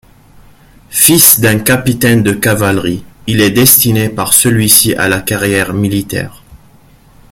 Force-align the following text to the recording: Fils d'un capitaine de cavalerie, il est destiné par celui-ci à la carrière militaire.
Fils 0.89 1.41
d'un 1.41 1.59
capitaine 1.59 2.23
de 2.23 2.31
cavalerie, 2.33 3.03
il 3.27 3.39
est 3.39 3.51
destiné 3.51 4.09
par 4.09 4.33
celui-ci 4.33 4.95
à 4.95 5.07
la 5.07 5.21
carrière 5.21 5.75
militaire. 5.75 6.41